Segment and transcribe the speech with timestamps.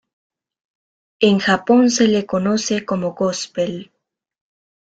[1.19, 3.91] En Japón se le conoce como Gospel.